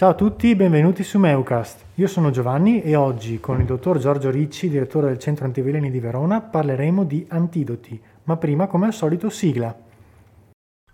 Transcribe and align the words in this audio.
Ciao 0.00 0.12
a 0.12 0.14
tutti, 0.14 0.56
benvenuti 0.56 1.04
su 1.04 1.18
Meucast. 1.18 1.84
Io 1.96 2.06
sono 2.06 2.30
Giovanni 2.30 2.80
e 2.80 2.94
oggi 2.94 3.38
con 3.38 3.60
il 3.60 3.66
dottor 3.66 3.98
Giorgio 3.98 4.30
Ricci, 4.30 4.70
direttore 4.70 5.08
del 5.08 5.18
Centro 5.18 5.44
Antiveleni 5.44 5.90
di 5.90 6.00
Verona, 6.00 6.40
parleremo 6.40 7.04
di 7.04 7.26
antidoti, 7.28 8.00
ma 8.24 8.38
prima 8.38 8.66
come 8.66 8.86
al 8.86 8.94
solito 8.94 9.28
sigla. 9.28 9.78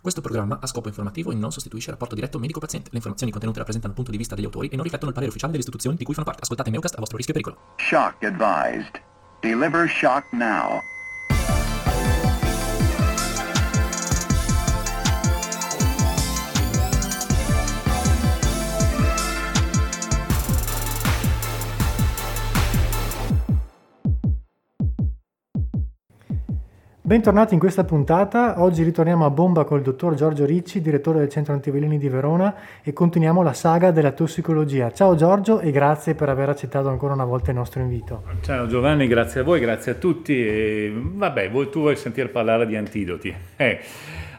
Questo 0.00 0.20
programma 0.20 0.58
ha 0.60 0.66
scopo 0.66 0.88
informativo 0.88 1.30
e 1.30 1.36
non 1.36 1.52
sostituisce 1.52 1.86
il 1.86 1.92
rapporto 1.92 2.16
diretto 2.16 2.40
medico-paziente. 2.40 2.88
Le 2.90 2.96
informazioni 2.96 3.30
contenute 3.30 3.60
rappresentano 3.60 3.92
il 3.92 3.96
punto 3.96 4.10
di 4.10 4.18
vista 4.18 4.34
degli 4.34 4.46
autori 4.46 4.70
e 4.70 4.74
non 4.74 4.82
riflettono 4.82 5.10
il 5.10 5.14
parere 5.14 5.30
ufficiale 5.30 5.52
delle 5.52 5.62
istituzioni 5.62 5.96
di 5.96 6.02
cui 6.02 6.14
fanno 6.14 6.26
parte. 6.26 6.42
Ascoltate 6.42 6.70
Meucast 6.70 6.96
a 6.96 6.98
vostro 6.98 7.16
rischio 7.16 7.32
e 7.32 7.40
pericolo. 7.40 7.64
Shock 7.76 8.24
advised. 8.24 9.00
Deliver 9.40 9.88
shock 9.88 10.24
now. 10.32 10.80
Bentornati 27.06 27.54
in 27.54 27.60
questa 27.60 27.84
puntata, 27.84 28.60
oggi 28.60 28.82
ritorniamo 28.82 29.24
a 29.24 29.30
bomba 29.30 29.62
col 29.62 29.80
dottor 29.80 30.16
Giorgio 30.16 30.44
Ricci, 30.44 30.80
direttore 30.80 31.20
del 31.20 31.28
Centro 31.28 31.52
Antiveleni 31.52 31.98
di 31.98 32.08
Verona 32.08 32.52
e 32.82 32.92
continuiamo 32.92 33.44
la 33.44 33.52
saga 33.52 33.92
della 33.92 34.10
tossicologia. 34.10 34.90
Ciao 34.90 35.14
Giorgio 35.14 35.60
e 35.60 35.70
grazie 35.70 36.16
per 36.16 36.30
aver 36.30 36.48
accettato 36.48 36.88
ancora 36.88 37.14
una 37.14 37.24
volta 37.24 37.52
il 37.52 37.58
nostro 37.58 37.80
invito. 37.80 38.24
Ciao 38.40 38.66
Giovanni, 38.66 39.06
grazie 39.06 39.42
a 39.42 39.44
voi, 39.44 39.60
grazie 39.60 39.92
a 39.92 39.94
tutti. 39.94 40.34
E, 40.34 40.92
vabbè, 40.92 41.48
voi, 41.48 41.70
tu 41.70 41.78
vuoi 41.78 41.94
sentire 41.94 42.26
parlare 42.26 42.66
di 42.66 42.74
antidoti. 42.74 43.32
Eh, 43.54 43.78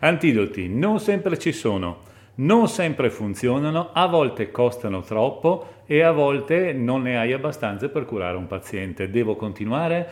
antidoti 0.02 0.67
non 0.67 0.99
sempre 0.99 1.38
ci 1.38 1.53
sono, 1.53 1.99
non 2.36 2.67
sempre 2.67 3.09
funzionano, 3.09 3.91
a 3.94 4.08
volte 4.08 4.52
costano 4.52 5.03
troppo 5.03 5.84
e 5.86 6.02
a 6.02 6.11
volte 6.11 6.73
non 6.73 7.03
ne 7.03 7.17
hai 7.17 7.31
abbastanza 7.31 7.88
per 7.88 8.03
curare 8.03 8.36
un 8.36 8.45
paziente. 8.45 9.09
Devo 9.09 9.38
continuare? 9.38 10.09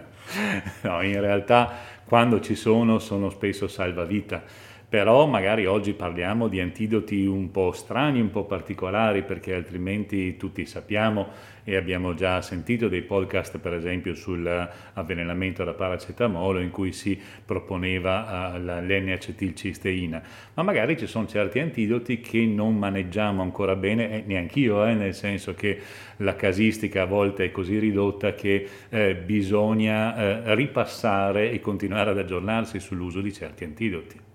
no, 0.83 1.03
in 1.03 1.21
realtà 1.21 1.73
quando 2.05 2.41
ci 2.41 2.55
sono 2.55 2.99
sono 2.99 3.31
spesso 3.31 3.69
salvavita 3.69 4.43
però 4.89 5.27
magari 5.27 5.67
oggi 5.67 5.93
parliamo 5.93 6.49
di 6.49 6.61
antidoti 6.61 7.27
un 7.27 7.51
po' 7.51 7.73
strani, 7.73 8.21
un 8.21 8.31
po' 8.31 8.45
particolari, 8.45 9.23
perché 9.23 9.53
altrimenti 9.53 10.39
tutti 10.39 10.65
sappiamo 10.65 11.29
e 11.63 11.77
abbiamo 11.77 12.15
già 12.15 12.41
sentito 12.41 12.89
dei 12.89 13.03
podcast, 13.03 13.59
per 13.59 13.75
esempio, 13.75 14.15
sull'avvelenamento 14.15 15.63
da 15.63 15.75
paracetamolo 15.75 16.61
in 16.61 16.71
cui 16.71 16.93
si 16.93 17.21
proponeva 17.45 18.55
uh, 18.55 18.59
l'N-acetilcisteina, 18.59 20.23
ma 20.55 20.63
magari 20.63 20.97
ci 20.97 21.07
sono 21.07 21.27
certi 21.27 21.59
antidoti 21.59 22.21
che 22.21 22.47
non 22.47 22.79
maneggiamo 22.79 23.43
ancora 23.43 23.77
bene, 23.77 24.11
eh, 24.11 24.23
neanch'io, 24.25 24.87
eh, 24.87 24.95
nel 24.95 25.13
senso 25.13 25.53
che 25.53 25.79
la 26.19 26.35
casistica 26.35 27.03
a 27.03 27.07
volte 27.07 27.45
è 27.45 27.51
così 27.51 27.79
ridotta 27.79 28.33
che 28.33 28.67
eh, 28.89 29.15
bisogna 29.15 30.17
eh, 30.17 30.55
ripassare 30.55 31.51
e 31.51 31.61
continuare 31.61 32.09
ad 32.09 32.19
aggiornarsi 32.19 32.81
sull'uso 32.81 33.21
di 33.21 33.35
certi 33.35 33.65
antidoti. 33.65 34.28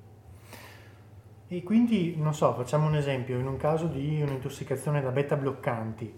E 1.53 1.61
quindi, 1.61 2.15
non 2.17 2.33
so, 2.33 2.51
facciamo 2.55 2.87
un 2.87 2.95
esempio, 2.95 3.37
in 3.37 3.45
un 3.45 3.57
caso 3.57 3.85
di 3.85 4.19
un'intossicazione 4.23 5.03
da 5.03 5.11
beta 5.11 5.35
bloccanti, 5.35 6.11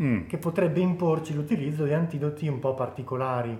mm. 0.00 0.26
che 0.26 0.38
potrebbe 0.38 0.80
imporci 0.80 1.34
l'utilizzo 1.34 1.84
di 1.84 1.92
antidoti 1.92 2.48
un 2.48 2.60
po' 2.60 2.72
particolari. 2.72 3.54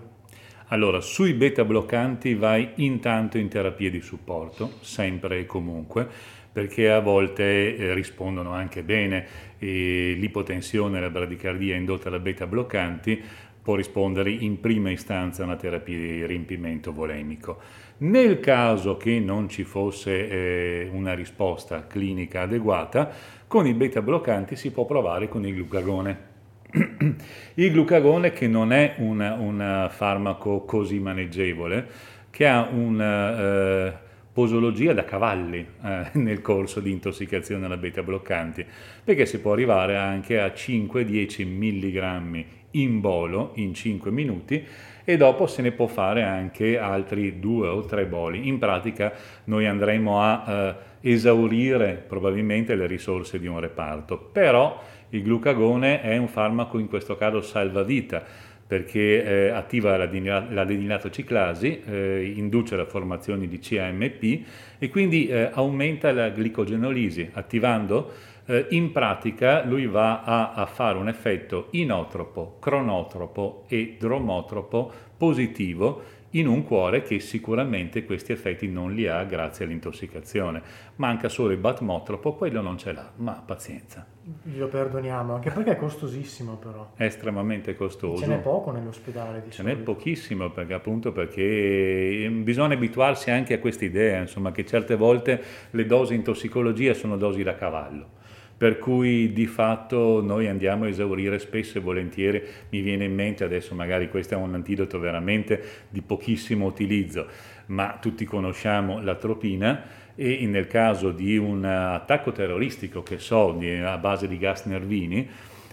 Allora, 0.69 1.03
sui 1.03 1.35
beta 1.35 1.62
bloccanti 1.62 2.35
vai 2.35 2.71
intanto 2.77 3.37
in 3.37 3.49
terapia 3.49 3.91
di 3.91 4.01
supporto, 4.01 4.71
sempre 4.81 5.41
e 5.41 5.45
comunque, 5.45 6.09
perché 6.51 6.91
a 6.91 7.01
volte 7.01 7.77
eh, 7.77 7.93
rispondono 7.93 8.53
anche 8.53 8.83
bene 8.83 9.27
e 9.59 10.15
l'ipotensione 10.19 11.01
la 11.01 11.11
bradicardia 11.11 11.77
indotta 11.77 12.09
da 12.09 12.19
beta 12.19 12.47
bloccanti 12.47 13.23
può 13.62 13.75
rispondere 13.75 14.31
in 14.31 14.59
prima 14.59 14.91
istanza 14.91 15.43
a 15.43 15.44
una 15.44 15.56
terapia 15.56 15.99
di 15.99 16.25
riempimento 16.25 16.93
volemico. 16.93 17.59
Nel 18.03 18.41
caso 18.41 18.97
che 18.97 19.19
non 19.19 19.49
ci 19.50 19.62
fosse 19.65 20.28
eh, 20.28 20.91
una 20.91 21.12
risposta 21.12 21.87
clinica 21.87 22.43
adeguata, 22.43 23.11
con 23.47 23.66
i 23.66 23.75
beta 23.75 24.00
bloccanti 24.00 24.56
si 24.56 24.71
può 24.71 24.87
provare 24.87 25.28
con 25.28 25.44
il 25.44 25.55
glucagone. 25.55 26.28
il 27.55 27.71
glucagone 27.71 28.33
che 28.33 28.47
non 28.47 28.72
è 28.72 28.94
un 28.99 29.87
farmaco 29.91 30.65
così 30.65 30.99
maneggevole, 30.99 31.87
che 32.31 32.47
ha 32.47 32.69
una 32.72 33.38
eh, 33.38 33.93
posologia 34.41 34.95
da 34.95 35.05
cavalli 35.05 35.67
eh, 35.84 36.06
nel 36.19 36.41
corso 36.41 36.81
di 36.81 36.91
intossicazione 36.91 37.67
alla 37.67 37.77
beta 37.77 38.03
bloccanti, 38.03 38.65
perché 39.05 39.27
si 39.27 39.39
può 39.39 39.53
arrivare 39.53 39.99
anche 39.99 40.41
a 40.41 40.47
5-10 40.47 41.47
mg 41.47 42.45
in 42.73 43.00
bolo 43.00 43.50
in 43.56 43.75
5 43.75 44.11
minuti 44.11 44.65
e 45.05 45.17
dopo 45.19 45.47
se 45.47 45.61
ne 45.61 45.73
può 45.73 45.89
fare 45.89 46.23
anche 46.23 46.79
altri 46.79 47.39
due 47.39 47.69
o 47.69 47.84
tre 47.84 48.06
boli. 48.06 48.49
In 48.49 48.59
pratica 48.59 49.12
noi 49.45 49.67
andremo 49.67 50.23
a 50.23 50.45
eh, 50.47 51.11
esaurire 51.12 52.03
probabilmente 52.09 52.75
le 52.77 52.87
risorse 52.87 53.39
di 53.39 53.47
un 53.47 53.61
reparto, 53.61 54.17
però 54.17 54.83
il 55.11 55.23
glucagone 55.23 56.00
è 56.00 56.17
un 56.17 56.29
farmaco 56.29 56.79
in 56.79 56.89
questo 56.89 57.17
caso 57.17 57.43
salvavita 57.43 58.25
perché 58.70 59.25
eh, 59.25 59.48
attiva 59.48 59.97
l'adenilato 59.97 61.10
ciclasi, 61.10 61.82
eh, 61.84 62.32
induce 62.36 62.76
la 62.76 62.84
formazione 62.84 63.48
di 63.48 63.58
CAMP 63.58 64.44
e 64.78 64.88
quindi 64.88 65.26
eh, 65.26 65.50
aumenta 65.53 66.12
la 66.12 66.28
glicogenolisi, 66.28 67.31
attivando 67.32 68.12
eh, 68.47 68.66
in 68.70 68.92
pratica 68.92 69.64
lui 69.64 69.86
va 69.86 70.22
a, 70.22 70.53
a, 70.53 70.66
fare 70.66 70.98
un 70.98 71.08
effetto 71.08 71.66
inotropo, 71.72 72.58
cronotropo 72.60 73.64
e 73.66 73.97
dromotropo 73.98 74.92
positivo 75.16 76.02
in 76.31 76.47
un 76.47 76.65
cuore 76.65 77.03
che 77.03 77.19
sicuramente 77.19 78.05
questi 78.05 78.33
effetti 78.33 78.69
non 78.69 78.93
li 78.93 79.07
ha 79.07 79.25
grazie 79.25 79.65
all'intossicazione. 79.65 80.63
Manca 80.97 81.29
solo 81.29 81.51
il 81.51 81.59
batmotropo, 81.59 82.35
quello 82.35 82.61
non 82.61 82.79
ce 82.79 82.93
l'ha, 82.93 83.11
ma 83.17 83.43
pazienza. 83.45 84.07
Glielo 84.43 84.69
perdoniamo, 84.69 85.35
anche 85.35 85.51
perché 85.51 85.73
è 85.73 85.77
costosissimo 85.77 86.57
però. 86.57 86.93
È 86.95 87.05
estremamente 87.05 87.75
costoso. 87.75 88.23
Ce 88.23 88.29
n'è 88.29 88.39
poco 88.39 88.71
nell'ospedale. 88.71 89.45
Ce 89.49 89.63
n'è 89.63 89.77
pochissimo, 89.77 90.51
perché 90.51 90.75
appunto 90.75 91.11
perché 91.11 92.25
ehm, 92.25 92.45
bisogna 92.45 92.75
abituarsi 92.75 93.31
anche 93.31 93.55
a 93.55 93.59
questa 93.59 93.85
idea, 93.85 94.21
insomma, 94.21 94.53
che 94.53 94.65
certe 94.65 94.95
volte 94.95 95.43
le 95.71 95.87
dosi 95.87 96.15
in 96.15 96.23
tossicologia 96.23 96.95
sono 96.95 97.17
dosi 97.17 97.43
da 97.43 97.57
cavallo 97.57 98.19
per 98.60 98.76
cui 98.76 99.32
di 99.32 99.47
fatto 99.47 100.21
noi 100.22 100.47
andiamo 100.47 100.84
a 100.84 100.88
esaurire 100.88 101.38
spesso 101.38 101.78
e 101.78 101.81
volentieri, 101.81 102.43
mi 102.69 102.82
viene 102.82 103.06
in 103.06 103.15
mente 103.15 103.43
adesso 103.43 103.75
magari 103.75 104.10
questo 104.10 104.34
è 104.34 104.37
un 104.37 104.53
antidoto 104.53 104.98
veramente 104.98 105.87
di 105.88 106.03
pochissimo 106.03 106.66
utilizzo, 106.66 107.26
ma 107.69 107.97
tutti 107.99 108.26
conosciamo 108.26 109.00
l'atropina 109.00 109.82
e 110.15 110.44
nel 110.44 110.66
caso 110.66 111.10
di 111.10 111.38
un 111.38 111.65
attacco 111.65 112.32
terroristico 112.32 113.03
che 113.03 113.16
so 113.16 113.59
a 113.59 113.97
base 113.97 114.28
di 114.28 114.37
gas 114.37 114.66
nervini, 114.66 115.26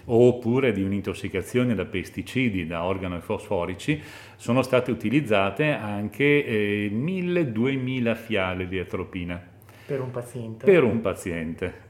oppure 0.06 0.72
di 0.72 0.82
un'intossicazione 0.82 1.74
da 1.74 1.84
pesticidi, 1.84 2.66
da 2.66 2.84
organo 2.84 3.20
fosforici, 3.20 4.00
sono 4.36 4.62
state 4.62 4.90
utilizzate 4.90 5.72
anche 5.72 6.24
eh, 6.24 6.90
1000-2000 6.90 8.16
fiale 8.16 8.66
di 8.66 8.78
atropina. 8.78 9.38
Per 9.84 10.00
un 10.00 10.10
paziente? 10.10 10.64
Per 10.64 10.82
un 10.82 11.02
paziente. 11.02 11.87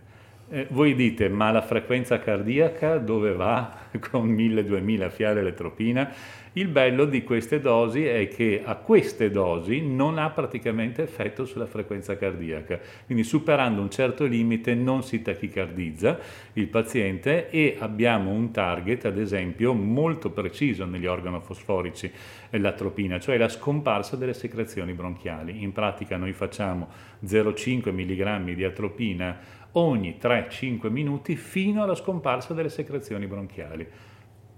Eh, 0.51 0.67
voi 0.71 0.95
dite, 0.95 1.29
ma 1.29 1.51
la 1.51 1.61
frequenza 1.61 2.19
cardiaca 2.21 2.97
dove 2.97 3.33
va 3.35 3.81
con 4.11 4.35
1000-2000 4.35 5.11
fiale 5.11 5.41
eletropina? 5.41 6.11
Il 6.59 6.67
bello 6.67 7.05
di 7.05 7.23
queste 7.23 7.61
dosi 7.61 8.05
è 8.05 8.27
che 8.27 8.63
a 8.65 8.75
queste 8.75 9.31
dosi 9.31 9.81
non 9.81 10.19
ha 10.19 10.29
praticamente 10.31 11.05
effetto 11.05 11.45
sulla 11.45 11.67
frequenza 11.67 12.17
cardiaca, 12.17 12.81
quindi 13.07 13.23
superando 13.23 13.81
un 13.81 13.89
certo 13.91 14.25
limite 14.25 14.75
non 14.75 15.05
si 15.05 15.23
tachicardizza 15.23 16.19
il 16.55 16.67
paziente 16.67 17.49
e 17.49 17.77
abbiamo 17.79 18.33
un 18.33 18.51
target, 18.51 19.05
ad 19.05 19.19
esempio, 19.19 19.73
molto 19.73 20.31
preciso 20.31 20.85
negli 20.85 21.07
organofosforici, 21.07 22.11
l'atropina, 22.51 23.21
cioè 23.21 23.37
la 23.37 23.49
scomparsa 23.49 24.17
delle 24.17 24.35
secrezioni 24.35 24.95
bronchiali. 24.95 25.63
In 25.63 25.71
pratica 25.71 26.17
noi 26.17 26.33
facciamo 26.33 26.89
0,5 27.25 27.93
mg 27.93 28.55
di 28.55 28.65
atropina 28.65 29.39
ogni 29.73 30.19
3-5 30.21 30.91
minuti 30.91 31.37
fino 31.37 31.85
alla 31.85 31.95
scomparsa 31.95 32.53
delle 32.53 32.69
secrezioni 32.69 33.29
bronchiali. 33.29 33.87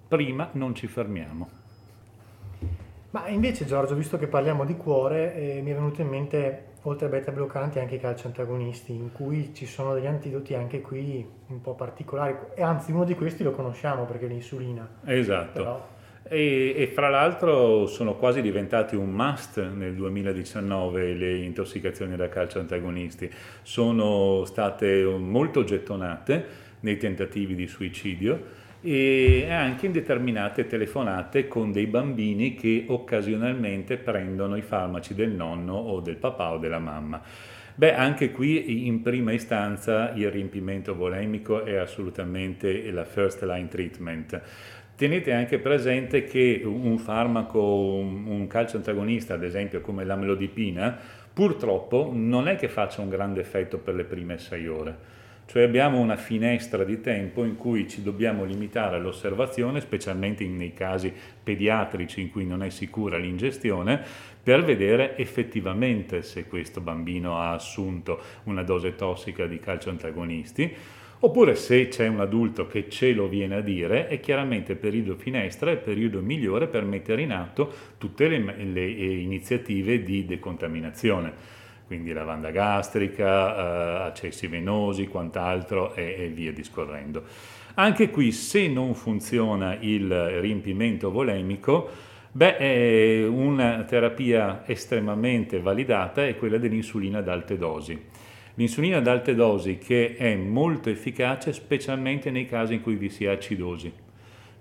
Prima 0.08 0.49
non 0.55 0.75
ci 0.75 0.87
fermiamo. 0.87 1.60
Ma 3.11 3.27
invece 3.29 3.65
Giorgio, 3.65 3.95
visto 3.97 4.19
che 4.19 4.29
parliamo 4.29 4.65
di 4.65 4.77
cuore, 4.77 5.35
eh, 5.35 5.61
mi 5.62 5.73
è 5.73 5.75
venuto 5.75 6.01
in 6.01 6.09
mente, 6.09 6.65
oltre 6.83 7.07
ai 7.07 7.12
beta 7.12 7.33
bloccanti, 7.33 7.81
anche 7.81 7.97
i 7.97 8.01
calci 8.01 8.27
antagonisti, 8.27 8.95
in 8.95 9.11
cui 9.11 9.53
ci 9.53 9.67
sono 9.67 9.95
degli 9.95 10.07
antidoti 10.07 10.55
anche 10.55 10.81
qui 10.81 11.27
un 11.49 11.61
po' 11.61 11.75
particolari, 11.75 12.37
e 12.55 12.62
anzi 12.62 12.93
uno 12.93 13.05
di 13.05 13.17
questi 13.17 13.43
lo 13.43 13.51
conosciamo 13.51 14.05
perché 14.05 14.27
è 14.27 14.29
l'insulina. 14.29 14.89
Esatto. 15.05 15.53
Però... 15.53 15.89
E, 16.23 16.75
e, 16.77 16.87
fra 16.87 17.09
l'altro 17.09 17.87
sono 17.87 18.15
quasi 18.15 18.41
diventati 18.43 18.95
un 18.95 19.11
must 19.11 19.61
nel 19.73 19.95
2019 19.95 21.15
le 21.15 21.39
intossicazioni 21.39 22.15
da 22.15 22.29
calcio 22.29 22.61
antagonisti, 22.61 23.29
sono 23.63 24.45
state 24.45 25.03
molto 25.03 25.65
gettonate 25.65 26.69
nei 26.81 26.97
tentativi 26.97 27.56
di 27.56 27.67
suicidio 27.67 28.60
e 28.82 29.47
anche 29.50 29.87
in 29.87 29.93
determinate 29.93 30.67
telefonate 30.67 31.49
con 31.49 31.71
dei 31.71 31.87
bambini 31.87 32.55
che 32.55 32.85
occasionalmente 32.88 33.99
prendono 33.99 34.56
i 34.56 34.62
farmaci 34.62 35.15
del 35.15 35.31
nonno 35.31 35.75
o 35.75 36.00
del 36.00 36.17
papà 36.17 36.53
o 36.53 36.59
della 36.59 36.79
mamma. 36.79 37.21
Beh, 37.75 37.94
anche 37.94 38.31
qui 38.31 38.87
in 38.87 39.00
prima 39.03 39.32
istanza 39.32 40.12
il 40.15 40.31
riempimento 40.31 40.94
volemico 40.94 41.65
è 41.65 41.77
assolutamente 41.77 42.91
la 42.91 43.05
first 43.05 43.43
line 43.43 43.69
treatment. 43.69 44.41
Tenete 44.97 45.32
anche 45.32 45.59
presente 45.59 46.25
che 46.25 46.61
un 46.62 46.99
farmaco, 46.99 47.62
un 47.62 48.47
calcio 48.49 48.77
antagonista, 48.77 49.35
ad 49.35 49.44
esempio 49.44 49.81
come 49.81 50.05
l'amlodipina, 50.05 50.99
purtroppo 51.32 52.11
non 52.12 52.49
è 52.49 52.56
che 52.56 52.69
faccia 52.69 53.00
un 53.00 53.09
grande 53.09 53.41
effetto 53.41 53.79
per 53.79 53.94
le 53.94 54.05
prime 54.05 54.37
sei 54.37 54.67
ore. 54.67 55.19
Cioè 55.50 55.64
abbiamo 55.64 55.99
una 55.99 56.14
finestra 56.14 56.85
di 56.85 57.00
tempo 57.00 57.43
in 57.43 57.56
cui 57.56 57.88
ci 57.88 58.05
dobbiamo 58.05 58.44
limitare 58.44 58.94
all'osservazione, 58.94 59.81
specialmente 59.81 60.47
nei 60.47 60.73
casi 60.73 61.12
pediatrici 61.43 62.20
in 62.20 62.31
cui 62.31 62.47
non 62.47 62.62
è 62.62 62.70
sicura 62.70 63.19
l'ingestione, 63.19 64.00
per 64.41 64.62
vedere 64.62 65.17
effettivamente 65.17 66.23
se 66.23 66.47
questo 66.47 66.81
bambino 66.81 67.41
ha 67.41 67.50
assunto 67.50 68.20
una 68.44 68.62
dose 68.62 68.94
tossica 68.94 69.47
di 69.47 69.58
calcio 69.58 69.91
antagonisti 69.91 70.73
Oppure 71.23 71.55
se 71.55 71.88
c'è 71.88 72.06
un 72.06 72.20
adulto 72.20 72.67
che 72.67 72.88
ce 72.88 73.12
lo 73.12 73.29
viene 73.29 73.56
a 73.56 73.61
dire, 73.61 74.06
è 74.06 74.20
chiaramente 74.20 74.73
il 74.73 74.79
periodo 74.79 75.17
finestra 75.17 75.70
il 75.70 75.79
periodo 75.79 76.23
migliore 76.23 76.67
per 76.67 76.85
mettere 76.85 77.20
in 77.20 77.32
atto 77.32 77.70
tutte 77.99 78.26
le, 78.26 78.38
le 78.38 78.87
iniziative 78.87 80.03
di 80.03 80.25
decontaminazione 80.25 81.58
quindi 81.91 82.13
lavanda 82.13 82.53
gastrica, 82.53 83.57
eh, 83.57 84.07
accessi 84.07 84.47
venosi, 84.47 85.09
quant'altro 85.09 85.93
e, 85.97 86.15
e, 86.19 86.29
via 86.29 86.53
discorrendo. 86.53 87.25
Anche 87.75 88.11
qui 88.11 88.31
se 88.31 88.69
non 88.69 88.95
funziona 88.95 89.77
il 89.81 90.09
riempimento 90.39 91.11
volemico, 91.11 91.91
beh, 92.31 93.27
una 93.29 93.83
terapia 93.83 94.63
estremamente 94.67 95.59
validata 95.59 96.25
è 96.25 96.37
quella 96.37 96.59
dell'insulina 96.59 97.19
ad 97.19 97.29
alte 97.29 97.59
dosi. 97.59 98.01
L'insulina 98.55 98.99
ad 98.99 99.09
alte 99.09 99.35
dosi 99.35 99.77
che 99.79 100.15
è 100.15 100.37
molto 100.37 100.91
efficace 100.91 101.53
specialmente 101.53 102.31
nei 102.31 102.47
casi 102.47 102.75
in 102.75 102.83
cui 102.83 102.95
vi 102.95 103.09
sia 103.09 103.33
acidosi. 103.33 103.93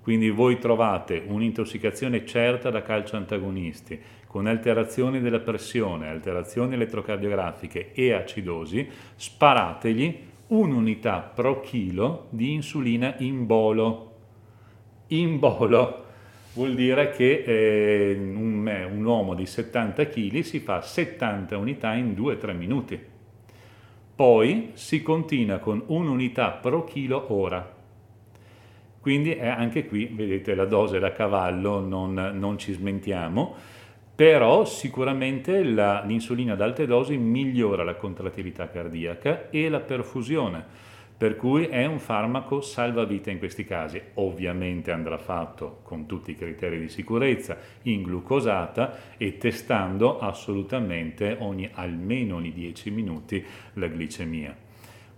Quindi 0.02 0.32
voi 0.32 0.58
trovate 0.58 1.22
un'intossicazione 1.28 2.26
certa 2.26 2.72
da 2.72 2.82
calcio 2.82 3.18
antagonisti 3.18 4.02
con 4.30 4.46
alterazioni 4.46 5.22
della 5.22 5.40
pressione, 5.40 6.08
alterazioni 6.08 6.76
elettrocardiografiche 6.76 7.94
e 7.94 8.14
acidosi, 8.14 8.88
sparategli 9.16 10.20
un'unità 10.50 11.18
pro 11.22 11.62
chilo 11.62 12.28
di 12.30 12.54
insulina 12.54 13.16
in 13.18 13.48
bolo. 13.48 14.12
In 15.08 15.40
bolo 15.40 16.06
vuol 16.54 16.76
dire 16.76 17.10
che 17.10 17.44
eh, 17.44 18.14
un, 18.20 18.88
un 18.92 19.04
uomo 19.04 19.34
di 19.34 19.48
70 19.48 20.06
kg 20.06 20.42
si 20.42 20.60
fa 20.60 20.80
70 20.80 21.58
unità 21.58 21.94
in 21.94 22.12
2-3 22.12 22.56
minuti. 22.56 23.00
Poi 24.14 24.70
si 24.74 25.02
continua 25.02 25.58
con 25.58 25.82
un'unità 25.88 26.52
pro 26.52 26.84
chilo 26.84 27.34
ora. 27.34 27.78
Quindi 29.02 29.34
eh, 29.34 29.48
anche 29.48 29.88
qui, 29.88 30.06
vedete, 30.06 30.54
la 30.54 30.66
dose 30.66 31.00
da 31.00 31.12
cavallo 31.14 31.80
non, 31.80 32.14
non 32.14 32.60
ci 32.60 32.74
smentiamo, 32.74 33.78
però 34.20 34.66
sicuramente 34.66 35.64
la, 35.64 36.04
l'insulina 36.06 36.52
ad 36.52 36.60
alte 36.60 36.86
dosi 36.86 37.16
migliora 37.16 37.86
la 37.86 37.96
contrattività 37.96 38.70
cardiaca 38.70 39.50
e 39.50 39.70
la 39.70 39.80
perfusione 39.80 40.66
per 41.16 41.38
cui 41.38 41.68
è 41.68 41.86
un 41.86 42.00
farmaco 42.00 42.60
salvavita 42.60 43.32
in 43.32 43.38
questi 43.38 43.64
casi. 43.64 44.02
Ovviamente 44.16 44.92
andrà 44.92 45.18
fatto 45.18 45.80
con 45.84 46.06
tutti 46.06 46.32
i 46.32 46.36
criteri 46.36 46.80
di 46.80 46.90
sicurezza, 46.90 47.58
in 47.84 48.04
glucosata 48.04 49.16
e 49.18 49.38
testando 49.38 50.20
assolutamente 50.20 51.38
ogni, 51.40 51.70
almeno 51.74 52.36
ogni 52.36 52.52
10 52.52 52.92
minuti 52.92 53.46
la 53.76 53.88
glicemia. 53.88 54.54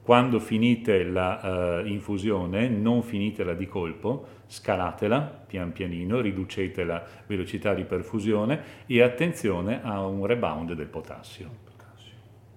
Quando 0.02 0.40
finite 0.40 1.04
la 1.04 1.82
uh, 1.84 1.88
infusione, 1.88 2.68
non 2.68 3.04
finitela 3.04 3.54
di 3.54 3.68
colpo, 3.68 4.26
scalatela 4.48 5.20
pian 5.46 5.72
pianino, 5.72 6.20
riducete 6.20 6.84
la 6.84 7.04
velocità 7.28 7.74
di 7.74 7.84
perfusione 7.84 8.62
e 8.88 9.02
attenzione 9.02 9.82
a 9.84 10.06
un 10.06 10.26
rebound 10.26 10.74
del 10.74 10.88
potassio 10.88 11.70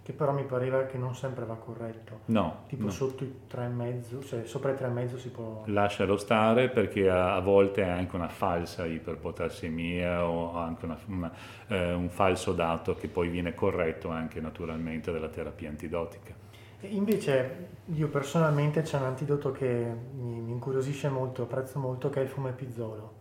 che 0.04 0.12
però 0.12 0.34
mi 0.34 0.44
pareva 0.44 0.84
che 0.84 0.98
non 0.98 1.14
sempre 1.14 1.46
va 1.46 1.54
corretto. 1.54 2.20
No. 2.26 2.64
Tipo 2.68 2.84
no. 2.84 2.90
sotto 2.90 3.24
i 3.24 3.34
3,5, 3.50 4.26
cioè 4.26 4.44
sopra 4.44 4.72
i 4.72 4.74
3,5 4.74 5.16
si 5.16 5.30
può... 5.30 5.62
Lascialo 5.64 6.18
stare 6.18 6.68
perché 6.68 7.08
a, 7.08 7.34
a, 7.34 7.40
volte 7.40 7.82
è 7.82 7.88
anche 7.88 8.14
una 8.14 8.28
falsa 8.28 8.84
iperpotassemia 8.84 10.26
o 10.26 10.58
anche 10.58 10.84
una, 10.84 10.98
una, 11.06 11.32
eh, 11.68 11.94
un 11.94 12.10
falso 12.10 12.52
dato 12.52 12.94
che 12.94 13.08
poi 13.08 13.30
viene 13.30 13.54
corretto 13.54 14.10
anche 14.10 14.42
naturalmente 14.42 15.10
dalla 15.10 15.30
terapia 15.30 15.70
antidotica. 15.70 16.34
Invece 16.90 17.66
io 17.94 18.08
personalmente 18.08 18.82
c'è 18.82 18.98
un 18.98 19.04
antidoto 19.04 19.52
che 19.52 19.66
mi, 19.66 20.40
mi 20.40 20.52
incuriosisce 20.52 21.08
molto, 21.08 21.42
apprezzo 21.42 21.78
molto, 21.78 22.10
che 22.10 22.20
è 22.20 22.22
il 22.22 22.28
fumepizzolo. 22.28 23.12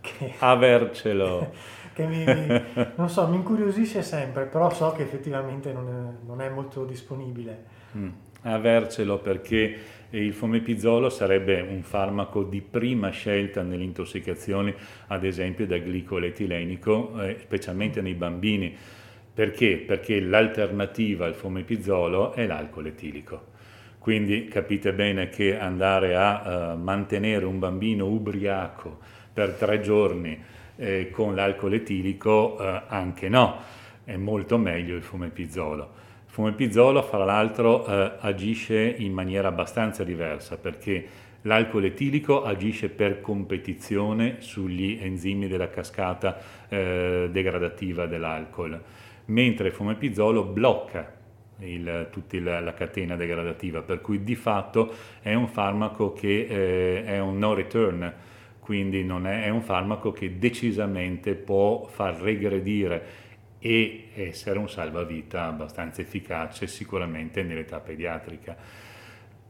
che... 0.00 0.34
Avercelo! 0.40 1.50
che 1.98 2.06
mi, 2.06 2.24
mi, 2.24 2.62
non 2.94 3.08
so, 3.08 3.26
mi 3.26 3.34
incuriosisce 3.34 4.02
sempre, 4.02 4.44
però 4.44 4.70
so 4.70 4.92
che 4.92 5.02
effettivamente 5.02 5.72
non 5.72 5.88
è, 5.88 6.26
non 6.26 6.40
è 6.40 6.48
molto 6.48 6.84
disponibile. 6.84 7.64
Mm. 7.96 8.08
Avercelo 8.42 9.18
perché 9.18 9.76
il 10.10 10.32
fomepizzolo 10.32 11.10
sarebbe 11.10 11.60
un 11.60 11.82
farmaco 11.82 12.44
di 12.44 12.60
prima 12.60 13.10
scelta 13.10 13.62
nelle 13.62 13.82
intossicazioni, 13.82 14.72
ad 15.08 15.24
esempio 15.24 15.66
da 15.66 15.76
glicolo 15.76 16.26
etilenico, 16.26 17.20
eh, 17.20 17.38
specialmente 17.40 18.00
nei 18.00 18.14
bambini. 18.14 18.76
Perché? 19.38 19.76
Perché 19.76 20.18
l'alternativa 20.18 21.24
al 21.24 21.34
fomepizzolo 21.34 22.32
è 22.32 22.44
l'alcol 22.44 22.86
etilico. 22.86 23.50
Quindi 24.00 24.48
capite 24.48 24.92
bene 24.92 25.28
che 25.28 25.56
andare 25.56 26.16
a 26.16 26.72
uh, 26.72 26.76
mantenere 26.76 27.44
un 27.44 27.60
bambino 27.60 28.06
ubriaco 28.06 28.98
per 29.32 29.52
tre 29.52 29.80
giorni 29.80 30.36
eh, 30.74 31.10
con 31.10 31.36
l'alcol 31.36 31.74
etilico 31.74 32.58
eh, 32.58 32.82
anche 32.88 33.28
no, 33.28 33.58
è 34.02 34.16
molto 34.16 34.58
meglio 34.58 34.96
il 34.96 35.04
fumepizzolo. 35.04 35.84
Il 36.26 36.32
fumepizzolo 36.32 37.00
fra 37.02 37.24
l'altro 37.24 37.86
eh, 37.86 38.14
agisce 38.18 38.92
in 38.98 39.12
maniera 39.12 39.46
abbastanza 39.46 40.02
diversa 40.02 40.56
perché 40.56 41.06
l'alcol 41.42 41.84
etilico 41.84 42.42
agisce 42.42 42.88
per 42.88 43.20
competizione 43.20 44.38
sugli 44.40 44.98
enzimi 45.00 45.46
della 45.46 45.70
cascata 45.70 46.40
eh, 46.68 47.28
degradativa 47.30 48.06
dell'alcol, 48.06 48.82
mentre 49.28 49.68
il 49.68 49.74
fumepizzolo 49.74 50.44
blocca 50.44 51.16
il, 51.60 52.08
tutta 52.10 52.60
la, 52.60 52.74
catena 52.74 53.16
degradativa, 53.16 53.82
per 53.82 54.00
cui 54.00 54.22
di 54.22 54.34
fatto 54.34 54.92
è 55.20 55.34
un 55.34 55.48
farmaco 55.48 56.12
che 56.12 56.46
eh, 56.48 57.04
è 57.04 57.18
un 57.18 57.38
no 57.38 57.54
return, 57.54 58.12
quindi 58.60 59.00
è, 59.00 59.42
è 59.44 59.48
un 59.48 59.62
farmaco 59.62 60.12
che 60.12 60.38
decisamente 60.38 61.34
può 61.34 61.86
far 61.86 62.20
regredire 62.20 63.26
e 63.58 64.10
essere 64.14 64.58
un 64.58 64.68
salvavita 64.68 65.46
abbastanza 65.46 66.00
efficace 66.00 66.66
sicuramente 66.66 67.42
nell'età 67.42 67.80
pediatrica. 67.80 68.56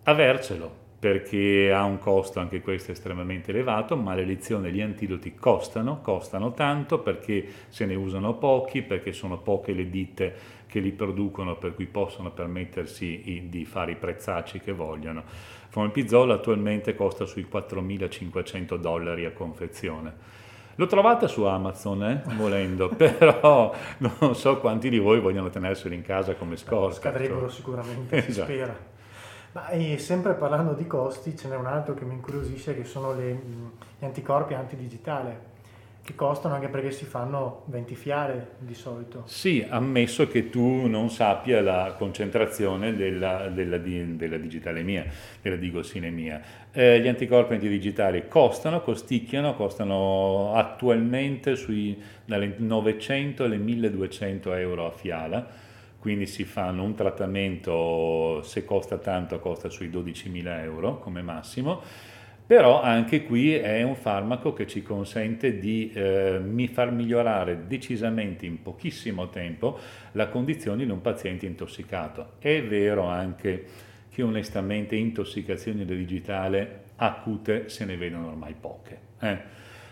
Avercelo, 0.05 0.87
perché 0.99 1.73
ha 1.73 1.85
un 1.85 1.99
costo 1.99 2.41
anche 2.41 2.61
questo 2.61 2.91
estremamente 2.91 3.53
elevato, 3.53 3.97
ma 3.97 4.15
le 4.15 4.25
lezioni 4.25 4.73
gli 4.73 4.81
antidoti 4.81 5.35
costano, 5.35 6.01
costano 6.01 6.53
tanto 6.53 6.99
perché 6.99 7.47
se 7.69 7.87
ne 7.87 7.95
usano 7.95 8.35
pochi, 8.35 8.83
perché 8.83 9.13
sono 9.13 9.39
poche 9.39 9.73
le 9.73 9.89
ditte 9.89 10.57
che 10.67 10.81
li 10.81 10.91
producono, 10.91 11.57
per 11.57 11.75
cui 11.75 11.87
possono 11.87 12.31
permettersi 12.33 13.47
di 13.49 13.65
fare 13.65 13.93
i 13.93 13.97
prezzacci 13.97 14.61
che 14.61 14.73
vogliono. 14.73 15.23
Fomepizzolo 15.69 16.33
attualmente 16.33 16.97
costa 16.97 17.27
sui 17.27 17.47
4.500 17.51 18.77
dollari 18.77 19.25
a 19.25 19.31
confezione. 19.33 20.37
Lo 20.75 20.87
trovate 20.87 21.29
su 21.29 21.45
Amazon, 21.45 22.05
eh? 22.05 22.23
volendo, 22.37 22.89
però 22.95 23.75
non 23.99 24.35
so 24.35 24.59
quanti 24.59 24.89
di 24.89 24.99
voi 24.99 25.21
vogliono 25.21 25.49
tenerselo 25.49 25.95
in 25.95 26.03
casa 26.03 26.35
come 26.35 26.57
scorta. 26.57 26.97
Scadrebbero 26.97 27.49
cioè. 27.49 27.51
sicuramente, 27.51 28.23
si 28.23 28.31
esatto. 28.31 28.53
spera. 28.53 28.88
Ma 29.53 29.71
sempre 29.97 30.35
parlando 30.35 30.75
di 30.75 30.87
costi, 30.87 31.37
ce 31.37 31.49
n'è 31.49 31.57
un 31.57 31.67
altro 31.67 31.95
che 31.95 32.05
mi 32.05 32.15
incuriosisce, 32.15 32.77
che 32.77 32.85
sono 32.85 33.15
le, 33.15 33.41
gli 33.99 34.05
anticorpi 34.05 34.53
antidigitale 34.53 35.57
Che 36.03 36.15
costano 36.15 36.55
anche 36.55 36.69
perché 36.69 36.91
si 36.91 37.07
fanno 37.07 37.63
20 37.67 37.95
fiale 37.95 38.51
di 38.59 38.75
solito. 38.75 39.23
Sì, 39.27 39.67
ammesso 39.69 40.29
che 40.29 40.51
tu 40.51 40.87
non 40.87 41.11
sappia 41.11 41.63
la 41.63 41.95
concentrazione 41.97 42.95
della, 42.95 43.49
della, 43.49 43.79
della 43.79 44.37
digitalemia, 44.37 45.07
della 45.41 45.57
digosinemia. 45.57 46.41
Eh, 46.71 47.01
gli 47.01 47.09
anticorpi 47.09 47.55
antidigitali 47.55 48.29
costano, 48.29 48.83
costicchiano, 48.83 49.55
costano 49.55 50.55
attualmente 50.55 51.57
sui, 51.57 52.01
dalle 52.25 52.55
900 52.57 53.45
alle 53.45 53.57
1200 53.57 54.55
euro 54.55 54.87
a 54.87 54.91
fiala, 54.91 55.67
quindi 55.99 56.27
si 56.27 56.45
fanno 56.45 56.83
un 56.83 56.95
trattamento, 56.95 58.41
se 58.43 58.65
costa 58.65 58.99
tanto, 58.99 59.39
costa 59.41 59.69
sui 59.69 59.89
12.000 59.89 60.63
euro 60.63 60.99
come 60.99 61.23
massimo 61.23 61.83
però 62.49 62.81
anche 62.81 63.25
qui 63.25 63.53
è 63.53 63.83
un 63.83 63.95
farmaco 63.95 64.55
che 64.55 64.67
ci 64.67 64.83
consente 64.83 65.59
di 65.59 65.93
eh, 65.93 66.41
far 66.73 66.91
migliorare 66.93 67.67
decisamente 67.67 68.47
in 68.47 68.63
pochissimo 68.63 69.29
tempo 69.29 69.79
la 70.13 70.29
condizione 70.29 70.87
di 70.87 70.91
un 70.91 71.03
paziente 71.03 71.45
intossicato. 71.45 72.37
È 72.39 72.63
vero 72.63 73.05
anche 73.05 73.65
che 74.09 74.23
onestamente 74.23 74.97
intossicazioni 74.97 75.85
da 75.85 75.93
digitale 75.93 76.85
acute 76.97 77.69
se 77.69 77.85
ne 77.85 77.99
vedono 77.99 78.29
ormai 78.29 78.55
poche. 78.59 78.99
Eh? 79.21 79.39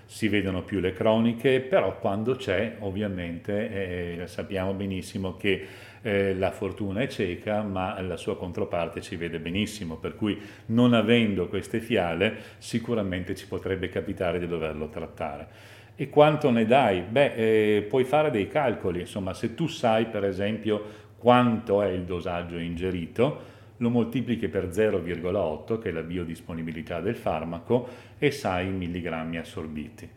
Si 0.06 0.26
vedono 0.28 0.62
più 0.62 0.80
le 0.80 0.94
croniche, 0.94 1.60
però 1.60 1.98
quando 1.98 2.36
c'è 2.36 2.76
ovviamente 2.78 4.22
eh, 4.22 4.26
sappiamo 4.28 4.72
benissimo 4.72 5.36
che 5.36 5.66
eh, 6.06 6.34
la 6.36 6.52
fortuna 6.52 7.00
è 7.00 7.08
cieca, 7.08 7.62
ma 7.62 8.00
la 8.00 8.16
sua 8.16 8.36
controparte 8.36 9.00
ci 9.00 9.16
vede 9.16 9.40
benissimo, 9.40 9.96
per 9.96 10.14
cui 10.14 10.40
non 10.66 10.94
avendo 10.94 11.48
queste 11.48 11.80
fiale 11.80 12.36
sicuramente 12.58 13.34
ci 13.34 13.48
potrebbe 13.48 13.88
capitare 13.88 14.38
di 14.38 14.46
doverlo 14.46 14.88
trattare. 14.88 15.48
E 15.96 16.08
quanto 16.08 16.50
ne 16.50 16.64
dai? 16.64 17.00
Beh, 17.00 17.32
eh, 17.34 17.82
puoi 17.82 18.04
fare 18.04 18.30
dei 18.30 18.46
calcoli, 18.46 19.00
insomma, 19.00 19.34
se 19.34 19.56
tu 19.56 19.66
sai 19.66 20.06
per 20.06 20.24
esempio 20.24 21.04
quanto 21.18 21.82
è 21.82 21.88
il 21.88 22.02
dosaggio 22.04 22.58
ingerito, 22.58 23.54
lo 23.78 23.90
moltiplichi 23.90 24.46
per 24.46 24.68
0,8, 24.68 25.78
che 25.80 25.88
è 25.88 25.92
la 25.92 26.02
biodisponibilità 26.02 27.00
del 27.00 27.16
farmaco, 27.16 27.88
e 28.16 28.30
sai 28.30 28.68
i 28.68 28.70
milligrammi 28.70 29.38
assorbiti. 29.38 30.08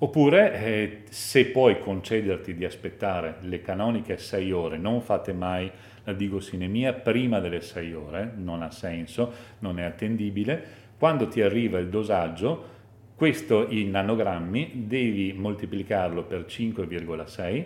Oppure 0.00 0.52
eh, 0.54 1.02
se 1.08 1.46
puoi 1.46 1.80
concederti 1.80 2.54
di 2.54 2.64
aspettare 2.64 3.38
le 3.40 3.60
canoniche 3.60 4.16
6 4.16 4.52
ore, 4.52 4.78
non 4.78 5.00
fate 5.00 5.32
mai 5.32 5.68
la 6.04 6.12
digosinemia 6.12 6.92
prima 6.92 7.40
delle 7.40 7.60
6 7.60 7.94
ore, 7.94 8.32
non 8.36 8.62
ha 8.62 8.70
senso, 8.70 9.32
non 9.58 9.80
è 9.80 9.82
attendibile, 9.82 10.86
quando 10.96 11.26
ti 11.26 11.42
arriva 11.42 11.80
il 11.80 11.88
dosaggio, 11.88 12.76
questo 13.16 13.66
in 13.70 13.90
nanogrammi 13.90 14.84
devi 14.86 15.32
moltiplicarlo 15.32 16.22
per 16.22 16.44
5,6, 16.48 17.64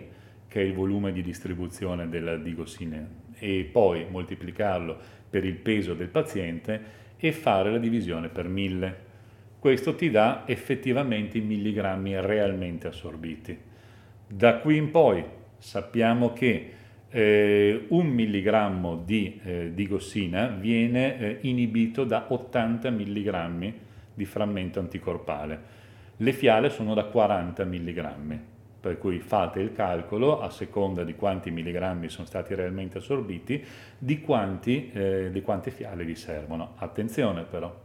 che 0.49 0.61
è 0.61 0.65
il 0.65 0.73
volume 0.73 1.13
di 1.13 1.23
distribuzione 1.23 2.09
della 2.09 2.37
digosine, 2.37 3.21
e 3.39 3.69
poi 3.71 4.07
moltiplicarlo 4.09 4.97
per 5.29 5.45
il 5.45 5.57
peso 5.57 5.93
del 5.93 6.09
paziente 6.09 6.81
e 7.19 7.31
fare 7.33 7.71
la 7.71 7.79
divisione 7.79 8.29
per 8.29 8.49
1000 8.49 9.11
questo 9.63 9.95
ti 9.95 10.11
dà 10.11 10.43
effettivamente 10.47 11.39
i 11.39 11.41
milligrammi 11.41 12.21
realmente 12.21 12.89
assorbiti. 12.89 13.57
Da 14.27 14.57
qui 14.57 14.77
in 14.77 14.91
poi 14.91 15.25
sappiamo 15.57 16.33
che 16.33 16.73
eh, 17.09 17.85
un 17.91 18.09
milligrammo 18.09 18.97
di 18.97 19.41
eh, 19.41 19.71
digossina 19.73 20.49
viene 20.49 21.17
eh, 21.17 21.39
inibito 21.43 22.03
da 22.03 22.27
80 22.31 22.91
milligrammi 22.91 23.79
di 24.13 24.25
frammento 24.25 24.81
anticorpale. 24.81 25.61
Le 26.17 26.33
fiale 26.33 26.69
sono 26.69 26.93
da 26.93 27.05
40 27.05 27.63
milligrammi, 27.63 28.41
per 28.81 28.99
cui 28.99 29.21
fate 29.21 29.61
il 29.61 29.71
calcolo 29.73 30.41
a 30.41 30.51
seconda 30.51 31.05
di 31.05 31.15
quanti 31.15 31.53
milligrammi 31.53 32.09
sono 32.09 32.27
stati 32.27 32.53
realmente 32.57 32.99
assorbiti, 32.99 33.65
di, 33.97 34.21
quanti, 34.23 34.91
eh, 34.93 35.31
di 35.31 35.41
quante 35.41 35.71
fiale 35.71 36.03
vi 36.03 36.17
servono. 36.17 36.73
Attenzione 36.79 37.45
però, 37.45 37.82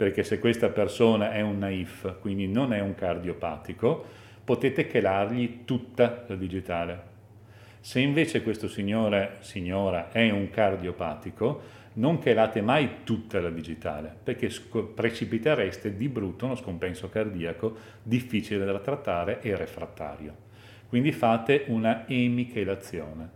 perché 0.00 0.24
se 0.24 0.38
questa 0.38 0.70
persona 0.70 1.30
è 1.30 1.42
un 1.42 1.58
naif, 1.58 2.20
quindi 2.20 2.48
non 2.48 2.72
è 2.72 2.80
un 2.80 2.94
cardiopatico, 2.94 4.02
potete 4.42 4.86
chelargli 4.86 5.66
tutta 5.66 6.24
la 6.26 6.36
digitale. 6.36 7.02
Se 7.80 8.00
invece 8.00 8.42
questo 8.42 8.66
signore, 8.66 9.36
signora 9.40 10.10
è 10.10 10.30
un 10.30 10.48
cardiopatico, 10.48 11.60
non 11.94 12.18
chelate 12.18 12.62
mai 12.62 13.04
tutta 13.04 13.42
la 13.42 13.50
digitale, 13.50 14.10
perché 14.24 14.48
precipitereste 14.94 15.94
di 15.94 16.08
brutto 16.08 16.46
uno 16.46 16.54
scompenso 16.56 17.10
cardiaco 17.10 17.76
difficile 18.02 18.64
da 18.64 18.78
trattare 18.78 19.42
e 19.42 19.54
refrattario. 19.54 20.34
Quindi 20.88 21.12
fate 21.12 21.64
una 21.66 22.08
emichelazione, 22.08 23.28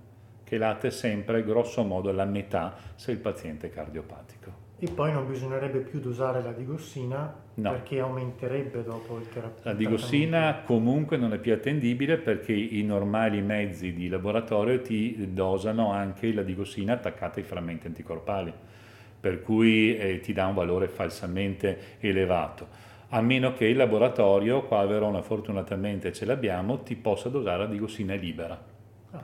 chelate 0.44 0.90
sempre 0.90 1.44
grosso 1.44 1.85
modo 1.85 2.11
la 2.11 2.25
metà 2.25 2.75
se 2.94 3.12
il 3.12 3.18
paziente 3.18 3.66
è 3.66 3.71
cardiopatico. 3.71 4.63
E 4.84 4.90
poi 4.90 5.12
non 5.12 5.26
bisognerebbe 5.26 5.78
più 5.78 5.98
dosare 5.98 6.42
la 6.42 6.52
digossina 6.52 7.34
no. 7.54 7.70
perché 7.70 8.00
aumenterebbe 8.00 8.82
dopo 8.82 9.16
il 9.16 9.26
terapia. 9.30 9.62
La 9.62 9.72
digossina 9.72 10.60
comunque 10.62 11.16
non 11.16 11.32
è 11.32 11.38
più 11.38 11.54
attendibile 11.54 12.18
perché 12.18 12.52
i 12.52 12.82
normali 12.82 13.40
mezzi 13.40 13.94
di 13.94 14.10
laboratorio 14.10 14.82
ti 14.82 15.32
dosano 15.32 15.90
anche 15.90 16.34
la 16.34 16.42
digossina 16.42 16.92
attaccata 16.92 17.40
ai 17.40 17.46
frammenti 17.46 17.86
anticorpali, 17.86 18.52
per 19.18 19.40
cui 19.40 19.96
eh, 19.96 20.20
ti 20.20 20.34
dà 20.34 20.48
un 20.48 20.54
valore 20.54 20.88
falsamente 20.88 21.96
elevato. 22.00 22.68
A 23.08 23.22
meno 23.22 23.54
che 23.54 23.64
il 23.64 23.78
laboratorio, 23.78 24.64
qua 24.64 24.80
a 24.80 24.86
Verona 24.86 25.22
fortunatamente 25.22 26.12
ce 26.12 26.26
l'abbiamo, 26.26 26.82
ti 26.82 26.94
possa 26.94 27.30
dosare 27.30 27.62
la 27.62 27.70
digossina 27.70 28.12
libera. 28.16 28.62
Ah. 29.12 29.22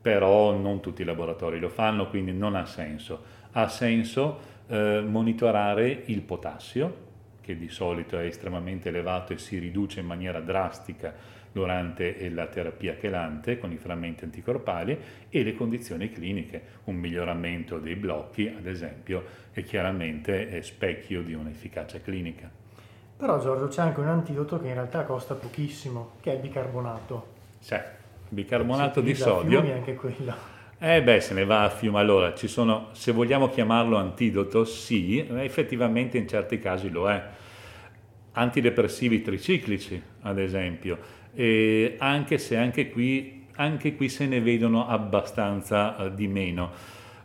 Però 0.00 0.54
non 0.54 0.78
tutti 0.78 1.02
i 1.02 1.04
laboratori 1.04 1.58
lo 1.58 1.70
fanno, 1.70 2.08
quindi 2.08 2.32
non 2.32 2.54
ha 2.54 2.66
senso. 2.66 3.38
Ha 3.52 3.66
senso 3.66 4.49
eh, 4.70 5.02
monitorare 5.04 6.02
il 6.06 6.22
potassio, 6.22 7.08
che 7.40 7.56
di 7.56 7.68
solito 7.68 8.18
è 8.18 8.24
estremamente 8.24 8.88
elevato 8.88 9.32
e 9.32 9.38
si 9.38 9.58
riduce 9.58 10.00
in 10.00 10.06
maniera 10.06 10.40
drastica 10.40 11.12
durante 11.52 12.28
la 12.30 12.46
terapia 12.46 12.94
chelante 12.94 13.58
con 13.58 13.72
i 13.72 13.76
frammenti 13.76 14.22
anticorpali 14.22 14.96
e 15.28 15.42
le 15.42 15.54
condizioni 15.54 16.12
cliniche. 16.12 16.62
Un 16.84 16.94
miglioramento 16.94 17.78
dei 17.78 17.96
blocchi, 17.96 18.46
ad 18.56 18.66
esempio, 18.66 19.24
è 19.50 19.64
chiaramente 19.64 20.62
specchio 20.62 21.22
di 21.22 21.34
un'efficacia 21.34 22.00
clinica. 22.00 22.48
Però 23.16 23.40
Giorgio 23.40 23.66
c'è 23.66 23.82
anche 23.82 24.00
un 24.00 24.08
antidoto 24.08 24.60
che 24.60 24.68
in 24.68 24.74
realtà 24.74 25.02
costa 25.02 25.34
pochissimo, 25.34 26.12
che 26.20 26.30
è 26.30 26.34
il 26.36 26.40
bicarbonato. 26.40 27.26
Sì, 27.58 27.76
bicarbonato 28.28 29.00
di 29.00 29.14
sodio. 29.14 29.58
Anche 29.58 29.94
quello. 29.94 30.59
Eh 30.82 31.02
beh, 31.02 31.20
se 31.20 31.34
ne 31.34 31.44
va 31.44 31.64
a 31.64 31.68
fiume. 31.68 31.98
Allora, 31.98 32.34
ci 32.34 32.48
sono, 32.48 32.88
se 32.92 33.12
vogliamo 33.12 33.48
chiamarlo 33.50 33.96
antidoto, 33.98 34.64
sì, 34.64 35.18
effettivamente 35.18 36.16
in 36.16 36.26
certi 36.26 36.58
casi 36.58 36.88
lo 36.88 37.10
è. 37.10 37.22
Antidepressivi 38.32 39.20
triciclici, 39.20 40.00
ad 40.22 40.38
esempio, 40.38 40.98
e 41.34 41.96
anche 41.98 42.38
se 42.38 42.56
anche 42.56 42.88
qui, 42.88 43.46
anche 43.56 43.94
qui 43.94 44.08
se 44.08 44.26
ne 44.26 44.40
vedono 44.40 44.86
abbastanza 44.88 45.96
eh, 45.98 46.14
di 46.14 46.26
meno. 46.28 46.70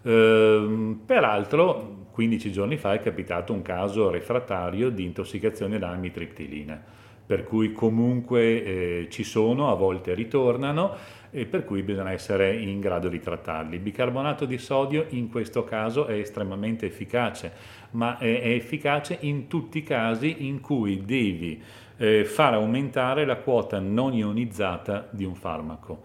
Ehm, 0.01 1.01
peraltro, 1.05 2.07
15 2.11 2.51
giorni 2.51 2.75
fa 2.77 2.93
è 2.93 2.99
capitato 2.99 3.53
un 3.53 3.61
caso 3.61 4.09
refrattario 4.09 4.89
di 4.89 5.03
intossicazione 5.05 5.79
da 5.79 5.91
amitriptilina, 5.91 6.83
per 7.25 7.43
cui 7.43 7.71
comunque 7.71 8.63
eh, 8.63 9.07
ci 9.09 9.23
sono, 9.23 9.71
a 9.71 9.75
volte 9.75 10.13
ritornano 10.13 10.95
e 11.31 11.45
per 11.45 11.65
cui 11.65 11.81
bisogna 11.81 12.11
essere 12.11 12.55
in 12.55 12.79
grado 12.79 13.09
di 13.09 13.19
trattarli. 13.19 13.75
Il 13.75 13.81
bicarbonato 13.81 14.45
di 14.45 14.57
sodio 14.57 15.05
in 15.09 15.29
questo 15.29 15.63
caso 15.63 16.05
è 16.05 16.13
estremamente 16.13 16.85
efficace, 16.85 17.51
ma 17.91 18.17
è, 18.17 18.41
è 18.41 18.49
efficace 18.49 19.17
in 19.21 19.47
tutti 19.47 19.79
i 19.79 19.83
casi 19.83 20.47
in 20.47 20.61
cui 20.61 21.03
devi 21.03 21.61
eh, 21.97 22.25
far 22.25 22.53
aumentare 22.53 23.25
la 23.25 23.37
quota 23.37 23.79
non 23.79 24.13
ionizzata 24.13 25.07
di 25.11 25.25
un 25.25 25.35
farmaco. 25.35 26.03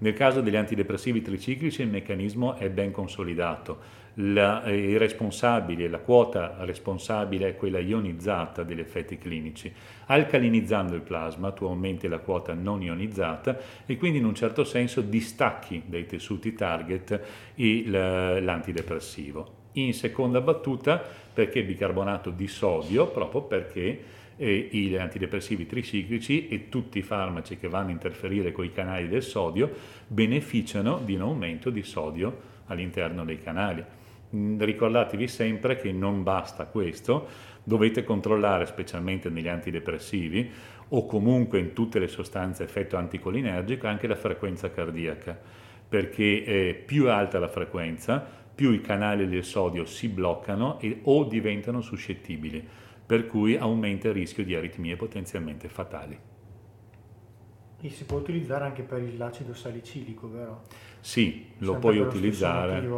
Nel 0.00 0.12
caso 0.12 0.40
degli 0.42 0.54
antidepressivi 0.54 1.22
triciclici 1.22 1.82
il 1.82 1.88
meccanismo 1.88 2.54
è 2.54 2.70
ben 2.70 2.92
consolidato 2.92 4.06
la, 4.20 4.68
i 4.70 4.96
responsabili, 4.96 5.88
la 5.88 5.98
quota 5.98 6.56
responsabile 6.60 7.48
è 7.48 7.56
quella 7.56 7.78
ionizzata 7.78 8.62
degli 8.62 8.80
effetti 8.80 9.16
clinici. 9.18 9.72
Alcalinizzando 10.06 10.94
il 10.94 11.02
plasma 11.02 11.52
tu 11.52 11.64
aumenti 11.64 12.08
la 12.08 12.18
quota 12.18 12.54
non 12.54 12.82
ionizzata 12.82 13.58
e 13.86 13.96
quindi 13.96 14.18
in 14.18 14.24
un 14.24 14.34
certo 14.34 14.64
senso 14.64 15.02
distacchi 15.02 15.82
dai 15.86 16.06
tessuti 16.06 16.54
target 16.54 17.20
il, 17.56 17.90
l'antidepressivo. 17.90 19.56
In 19.72 19.94
seconda 19.94 20.40
battuta 20.40 21.02
perché 21.32 21.62
bicarbonato 21.62 22.30
di 22.30 22.48
sodio, 22.48 23.06
proprio 23.08 23.42
perché 23.42 24.02
eh, 24.36 24.68
gli 24.72 24.96
antidepressivi 24.96 25.66
triciclici 25.66 26.48
e 26.48 26.68
tutti 26.68 26.98
i 26.98 27.02
farmaci 27.02 27.58
che 27.58 27.68
vanno 27.68 27.88
a 27.88 27.92
interferire 27.92 28.50
con 28.50 28.64
i 28.64 28.72
canali 28.72 29.06
del 29.08 29.22
sodio 29.22 29.70
beneficiano 30.08 31.00
di 31.04 31.14
un 31.14 31.20
aumento 31.20 31.70
di 31.70 31.82
sodio 31.82 32.56
all'interno 32.66 33.24
dei 33.24 33.40
canali 33.40 33.84
ricordatevi 34.30 35.26
sempre 35.28 35.76
che 35.76 35.92
non 35.92 36.22
basta 36.22 36.66
questo, 36.66 37.28
dovete 37.62 38.04
controllare 38.04 38.66
specialmente 38.66 39.28
negli 39.30 39.48
antidepressivi 39.48 40.50
o 40.88 41.06
comunque 41.06 41.58
in 41.58 41.72
tutte 41.72 41.98
le 41.98 42.08
sostanze 42.08 42.64
effetto 42.64 42.96
anticolinergico 42.96 43.86
anche 43.86 44.06
la 44.06 44.16
frequenza 44.16 44.70
cardiaca, 44.70 45.38
perché 45.88 46.82
più 46.84 47.10
alta 47.10 47.38
la 47.38 47.48
frequenza, 47.48 48.26
più 48.54 48.72
i 48.72 48.80
canali 48.80 49.28
del 49.28 49.44
sodio 49.44 49.84
si 49.84 50.08
bloccano 50.08 50.80
e, 50.80 51.00
o 51.04 51.24
diventano 51.24 51.80
suscettibili, 51.80 52.66
per 53.06 53.26
cui 53.26 53.56
aumenta 53.56 54.08
il 54.08 54.14
rischio 54.14 54.44
di 54.44 54.54
aritmie 54.54 54.96
potenzialmente 54.96 55.68
fatali. 55.68 56.18
E 57.80 57.90
si 57.90 58.04
può 58.04 58.18
utilizzare 58.18 58.64
anche 58.64 58.82
per 58.82 59.00
l'acido 59.16 59.54
salicilico, 59.54 60.28
vero? 60.28 60.62
Sì, 61.00 61.46
lo 61.58 61.72
Sempre 61.72 61.80
puoi 61.80 61.98
utilizzare. 62.00 62.88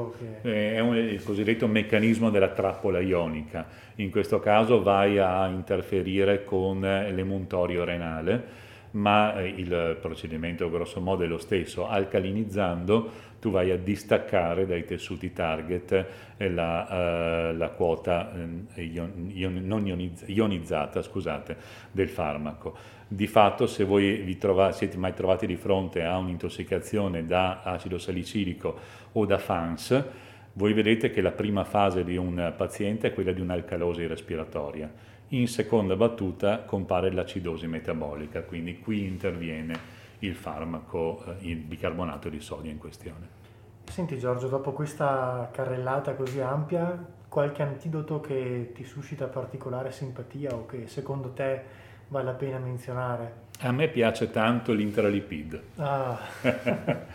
Che... 0.42 0.48
Eh, 0.48 0.74
è 0.74 0.80
un, 0.80 0.96
il 0.96 1.22
cosiddetto 1.22 1.66
meccanismo 1.66 2.30
della 2.30 2.48
trappola 2.48 2.98
ionica. 2.98 3.66
In 3.96 4.10
questo 4.10 4.40
caso 4.40 4.82
vai 4.82 5.18
a 5.18 5.46
interferire 5.48 6.44
con 6.44 6.80
l'emuntorio 6.80 7.84
renale, 7.84 8.68
ma 8.92 9.40
eh, 9.40 9.48
il 9.48 9.98
procedimento 10.00 10.68
grosso 10.70 11.00
modo 11.00 11.24
è 11.24 11.26
lo 11.26 11.38
stesso. 11.38 11.86
Alcalinizzando 11.86 13.28
tu 13.40 13.50
vai 13.50 13.70
a 13.70 13.76
distaccare 13.76 14.66
dai 14.66 14.84
tessuti 14.84 15.32
target 15.32 16.06
la, 16.36 17.50
uh, 17.50 17.56
la 17.56 17.70
quota 17.70 18.32
uh, 18.34 18.80
ion, 18.80 19.30
ion, 19.32 19.54
non 19.64 19.86
ionizz- 19.86 20.28
ionizzata 20.28 21.02
scusate, 21.02 21.56
del 21.90 22.08
farmaco. 22.08 22.76
Di 23.08 23.26
fatto 23.26 23.66
se 23.66 23.84
voi 23.84 24.18
vi 24.18 24.36
trovate, 24.38 24.74
siete 24.74 24.96
mai 24.96 25.14
trovati 25.14 25.46
di 25.46 25.56
fronte 25.56 26.02
a 26.02 26.16
un'intossicazione 26.18 27.24
da 27.24 27.62
acido 27.62 27.98
salicilico 27.98 28.78
o 29.12 29.26
da 29.26 29.38
FANS, 29.38 30.04
voi 30.52 30.72
vedete 30.72 31.10
che 31.10 31.20
la 31.20 31.32
prima 31.32 31.64
fase 31.64 32.04
di 32.04 32.16
un 32.16 32.52
paziente 32.56 33.08
è 33.08 33.14
quella 33.14 33.32
di 33.32 33.40
un'alcalosi 33.40 34.06
respiratoria. 34.06 34.92
In 35.32 35.46
seconda 35.46 35.94
battuta 35.94 36.62
compare 36.62 37.12
l'acidosi 37.12 37.68
metabolica, 37.68 38.42
quindi 38.42 38.80
qui 38.80 39.04
interviene 39.04 39.78
il 40.20 40.34
farmaco, 40.34 41.22
eh, 41.24 41.48
il 41.48 41.58
bicarbonato 41.58 42.28
di 42.28 42.40
sodio 42.40 42.72
in 42.72 42.78
questione. 42.78 43.38
Senti 43.84 44.18
Giorgio, 44.18 44.48
dopo 44.48 44.72
questa 44.72 45.48
carrellata 45.52 46.14
così 46.14 46.40
ampia, 46.40 46.98
qualche 47.28 47.62
antidoto 47.62 48.20
che 48.20 48.72
ti 48.74 48.82
suscita 48.82 49.26
particolare 49.26 49.92
simpatia 49.92 50.52
o 50.52 50.66
che 50.66 50.88
secondo 50.88 51.30
te 51.30 51.62
vale 52.08 52.24
la 52.24 52.32
pena 52.32 52.58
menzionare? 52.58 53.48
A 53.60 53.70
me 53.70 53.86
piace 53.86 54.30
tanto 54.32 54.72
l'intralipid. 54.72 55.62
Ah. 55.76 56.18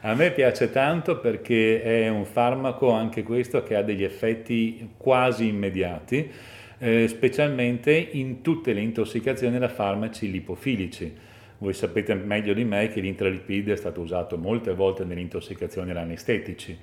a 0.00 0.14
me 0.14 0.30
piace 0.30 0.70
tanto 0.70 1.18
perché 1.18 1.82
è 1.82 2.08
un 2.08 2.24
farmaco 2.24 2.90
anche 2.90 3.24
questo 3.24 3.64
che 3.64 3.74
ha 3.74 3.82
degli 3.82 4.04
effetti 4.04 4.94
quasi 4.96 5.48
immediati, 5.48 6.30
eh, 6.84 7.08
specialmente 7.08 7.92
in 7.92 8.42
tutte 8.42 8.72
le 8.72 8.80
intossicazioni 8.80 9.58
da 9.58 9.68
farmaci 9.68 10.30
lipofilici. 10.30 11.12
Voi 11.58 11.72
sapete 11.72 12.14
meglio 12.14 12.52
di 12.52 12.64
me 12.64 12.88
che 12.88 13.00
l'intralipid 13.00 13.70
è 13.70 13.76
stato 13.76 14.00
usato 14.00 14.36
molte 14.36 14.74
volte 14.74 15.04
nelle 15.04 15.20
intossicazioni 15.20 15.92
anestetici 15.92 16.76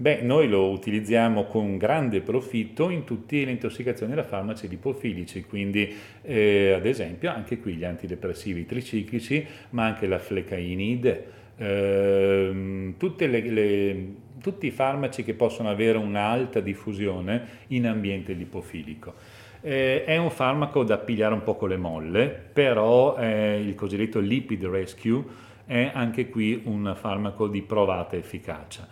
Beh, 0.00 0.20
noi 0.22 0.48
lo 0.48 0.70
utilizziamo 0.70 1.46
con 1.46 1.76
grande 1.76 2.20
profitto 2.20 2.88
in 2.88 3.02
tutte 3.02 3.44
le 3.44 3.50
intossicazioni 3.50 4.14
da 4.14 4.22
farmaci 4.22 4.68
lipofilici, 4.68 5.42
quindi 5.42 5.92
eh, 6.22 6.70
ad 6.70 6.86
esempio 6.86 7.32
anche 7.32 7.58
qui 7.58 7.74
gli 7.74 7.82
antidepressivi 7.82 8.64
triciclici, 8.64 9.44
ma 9.70 9.86
anche 9.86 10.06
la 10.06 10.20
flecainide, 10.20 11.26
eh, 11.56 12.94
le, 12.96 13.40
le, 13.40 14.06
tutti 14.40 14.68
i 14.68 14.70
farmaci 14.70 15.24
che 15.24 15.34
possono 15.34 15.68
avere 15.68 15.98
un'alta 15.98 16.60
diffusione 16.60 17.64
in 17.68 17.88
ambiente 17.88 18.34
lipofilico. 18.34 19.14
Eh, 19.60 20.04
è 20.04 20.16
un 20.16 20.30
farmaco 20.30 20.84
da 20.84 20.98
pigliare 20.98 21.34
un 21.34 21.42
po' 21.42 21.56
con 21.56 21.68
le 21.68 21.76
molle, 21.76 22.28
però 22.28 23.16
eh, 23.16 23.60
il 23.60 23.74
cosiddetto 23.74 24.20
lipid 24.20 24.64
rescue 24.66 25.24
è 25.66 25.90
anche 25.92 26.28
qui 26.28 26.62
un 26.64 26.94
farmaco 26.96 27.48
di 27.48 27.62
provata 27.62 28.16
efficacia 28.16 28.86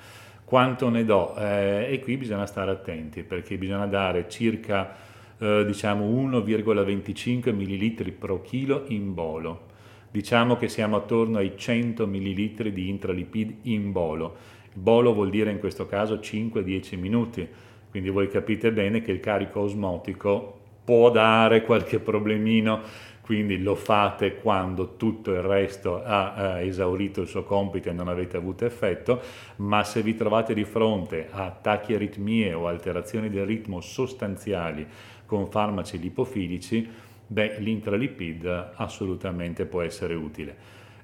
quanto 0.46 0.88
ne 0.90 1.04
do? 1.04 1.35
Eh, 1.37 1.88
e 1.90 2.00
qui 2.00 2.16
bisogna 2.16 2.46
stare 2.46 2.70
attenti 2.70 3.25
perché 3.25 3.58
bisogna 3.58 3.87
dare 3.87 4.28
circa 4.28 4.94
eh, 5.38 5.64
diciamo 5.66 6.06
1,25 6.06 7.52
ml 7.52 8.12
pro 8.12 8.40
chilo 8.42 8.85
in 8.88 9.12
bolo. 9.12 9.75
Diciamo 10.08 10.56
che 10.56 10.68
siamo 10.68 10.96
attorno 10.96 11.38
ai 11.38 11.54
100 11.56 12.06
ml 12.06 12.70
di 12.73 12.88
intralipid 12.88 13.56
in 13.62 13.90
bolo. 13.90 14.37
Bolo 14.73 15.12
vuol 15.12 15.30
dire 15.30 15.50
in 15.50 15.58
questo 15.58 15.87
caso 15.87 16.14
5-10 16.14 16.96
minuti, 16.96 17.46
quindi 17.90 18.08
voi 18.08 18.28
capite 18.28 18.70
bene 18.70 19.02
che 19.02 19.11
il 19.11 19.20
carico 19.20 19.61
osmotico 19.61 20.55
può 20.87 21.11
dare 21.11 21.62
qualche 21.62 21.99
problemino 21.99 22.80
quindi 23.26 23.60
lo 23.60 23.75
fate 23.75 24.37
quando 24.37 24.95
tutto 24.95 25.32
il 25.32 25.43
resto 25.43 26.00
ha 26.00 26.60
eh, 26.60 26.69
esaurito 26.69 27.23
il 27.23 27.26
suo 27.26 27.43
compito 27.43 27.89
e 27.89 27.93
non 27.93 28.06
avete 28.06 28.37
avuto 28.37 28.65
effetto, 28.65 29.21
ma 29.56 29.82
se 29.82 30.00
vi 30.00 30.15
trovate 30.15 30.54
di 30.54 30.63
fronte 30.63 31.26
a 31.32 31.47
attacchi 31.47 31.93
aritmie 31.93 32.54
o 32.54 32.69
alterazioni 32.69 33.28
del 33.28 33.45
ritmo 33.45 33.80
sostanziali 33.80 34.87
con 35.26 35.50
farmaci 35.50 35.99
lipofilici, 35.99 36.89
beh, 37.26 37.56
l'intralipid 37.58 38.71
assolutamente 38.76 39.65
può 39.65 39.82
essere 39.82 40.15
utile. 40.15 40.56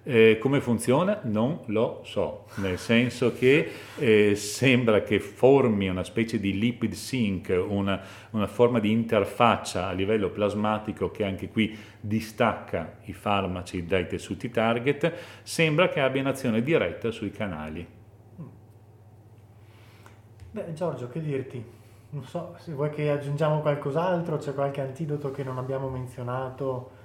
Eh, 0.05 0.39
come 0.41 0.61
funziona? 0.61 1.21
Non 1.23 1.61
lo 1.67 2.01
so, 2.03 2.47
nel 2.57 2.77
senso 2.77 3.33
che 3.35 3.71
eh, 3.99 4.35
sembra 4.35 5.03
che 5.03 5.21
formi 5.21 5.89
una 5.89 6.03
specie 6.03 6.41
di 6.41 6.59
lipid 6.59 6.93
sync, 6.93 7.57
una, 7.69 8.01
una, 8.31 8.49
forma 8.49 8.81
di 8.81 8.91
interfaccia 8.91 9.87
a 9.87 9.93
livello 9.93 10.31
plasmatico 10.31 11.13
che 11.13 11.25
anche 11.25 11.49
qui 11.49 11.79
distacca 12.01 12.97
i 13.05 13.13
farmaci 13.13 13.87
dai 13.87 14.09
tessuti 14.09 14.51
target, 14.51 15.13
sembra 15.43 15.89
che 15.89 16.01
abbia 16.01 16.23
un'azione 16.23 16.65
diretta 16.65 17.13
sui 17.13 17.31
canali. 17.31 17.87
Beh 20.51 20.73
Giorgio, 20.73 21.09
che 21.11 21.21
dirti? 21.21 21.65
Non 22.11 22.25
so, 22.25 22.57
se 22.59 22.73
vuoi 22.73 22.91
che 22.91 23.09
aggiungiamo 23.09 23.61
qualcos'altro, 23.61 24.37
c'è 24.39 24.53
qualche 24.53 24.81
antidoto 24.81 25.31
che 25.31 25.45
non 25.45 25.59
abbiamo 25.59 25.89
menzionato 25.89 27.02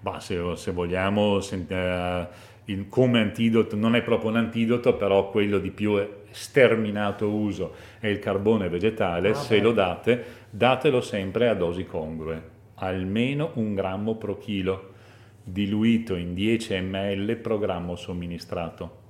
bah, 0.00 0.20
se, 0.20 0.40
se, 0.56 0.72
vogliamo, 0.72 1.40
se, 1.40 1.64
eh, 1.66 2.26
il, 2.66 2.88
come 2.88 3.20
antidoto, 3.20 3.76
non 3.76 3.94
è 3.94 4.02
proprio 4.02 4.30
un 4.30 4.36
antidoto, 4.36 4.94
però 4.94 5.30
quello 5.30 5.58
di 5.58 5.70
più 5.70 5.98
sterminato 6.30 7.30
uso 7.30 7.74
è 7.98 8.08
il 8.08 8.18
carbone 8.18 8.68
vegetale, 8.68 9.30
ah, 9.30 9.34
se 9.34 9.56
beh. 9.56 9.62
lo 9.62 9.72
date, 9.72 10.24
datelo 10.50 11.00
sempre 11.00 11.48
a 11.48 11.54
dosi 11.54 11.84
congrue, 11.84 12.42
almeno 12.74 13.52
un 13.54 13.74
grammo 13.74 14.16
pro 14.16 14.36
chilo, 14.38 14.94
diluito 15.42 16.16
in 16.16 16.34
10 16.34 16.80
ml 16.80 17.36
pro 17.36 17.58
grammo 17.58 17.96
somministrato. 17.96 19.04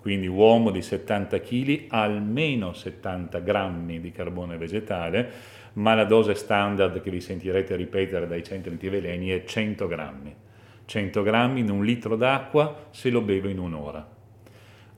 Quindi 0.00 0.26
uomo 0.26 0.70
di 0.70 0.80
70 0.80 1.40
kg, 1.40 1.84
almeno 1.88 2.72
70 2.72 3.38
grammi 3.40 4.00
di 4.00 4.10
carbone 4.10 4.56
vegetale, 4.56 5.30
ma 5.74 5.94
la 5.94 6.04
dose 6.04 6.34
standard 6.34 7.00
che 7.00 7.10
vi 7.10 7.20
sentirete 7.20 7.76
ripetere 7.76 8.26
dai 8.26 8.42
centri 8.42 8.70
antiveleni 8.70 9.28
è 9.28 9.44
100 9.44 9.86
grammi. 9.86 10.34
100 10.84 11.22
grammi 11.22 11.60
in 11.60 11.70
un 11.70 11.84
litro 11.84 12.16
d'acqua 12.16 12.88
se 12.90 13.10
lo 13.10 13.20
bevo 13.20 13.48
in 13.48 13.58
un'ora. 13.58 14.18